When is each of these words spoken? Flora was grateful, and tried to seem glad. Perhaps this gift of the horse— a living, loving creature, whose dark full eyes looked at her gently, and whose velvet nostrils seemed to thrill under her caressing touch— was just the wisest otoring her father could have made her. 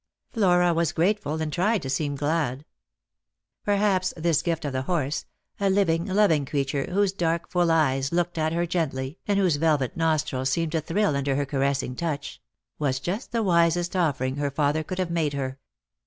Flora 0.33 0.73
was 0.73 0.93
grateful, 0.93 1.39
and 1.43 1.53
tried 1.53 1.83
to 1.83 1.87
seem 1.91 2.15
glad. 2.15 2.65
Perhaps 3.63 4.15
this 4.17 4.41
gift 4.41 4.65
of 4.65 4.73
the 4.73 4.81
horse— 4.81 5.27
a 5.59 5.69
living, 5.69 6.07
loving 6.07 6.43
creature, 6.43 6.89
whose 6.89 7.13
dark 7.13 7.47
full 7.51 7.69
eyes 7.69 8.11
looked 8.11 8.39
at 8.39 8.51
her 8.51 8.65
gently, 8.65 9.19
and 9.27 9.37
whose 9.37 9.57
velvet 9.57 9.95
nostrils 9.95 10.49
seemed 10.49 10.71
to 10.71 10.81
thrill 10.81 11.15
under 11.15 11.35
her 11.35 11.45
caressing 11.45 11.95
touch— 11.95 12.41
was 12.79 12.99
just 12.99 13.31
the 13.31 13.43
wisest 13.43 13.93
otoring 13.93 14.39
her 14.39 14.49
father 14.49 14.81
could 14.83 14.97
have 14.97 15.11
made 15.11 15.33
her. 15.33 15.59